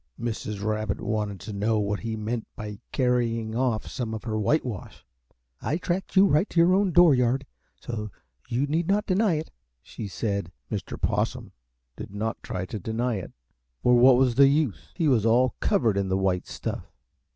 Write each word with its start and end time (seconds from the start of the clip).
Mrs. 0.19 0.63
Rabbit 0.63 0.99
wanted 0.99 1.39
to 1.41 1.53
know 1.53 1.77
what 1.77 1.99
he 1.99 2.15
meant 2.15 2.47
by 2.55 2.79
carrying 2.91 3.55
off 3.55 3.85
some 3.85 4.15
of 4.15 4.23
her 4.23 4.35
whitewash. 4.39 5.05
"I 5.61 5.77
tracked 5.77 6.15
you 6.15 6.25
right 6.25 6.49
to 6.49 6.59
your 6.59 6.73
own 6.73 6.91
door 6.91 7.13
yard, 7.13 7.45
so 7.79 8.09
you 8.49 8.65
need 8.65 8.87
not 8.87 9.05
deny 9.05 9.35
it," 9.35 9.51
she 9.83 10.07
said. 10.07 10.51
Mr. 10.71 10.99
Possum 10.99 11.51
did 11.95 12.11
not 12.15 12.41
try 12.41 12.65
to 12.65 12.79
deny 12.79 13.17
it, 13.17 13.31
for 13.83 13.95
what 13.95 14.17
was 14.17 14.33
the 14.33 14.47
use. 14.47 14.91
He 14.95 15.07
was 15.07 15.23
all 15.23 15.53
covered 15.59 15.97
in 15.97 16.09
the 16.09 16.17
white 16.17 16.47
stuff? 16.47 16.91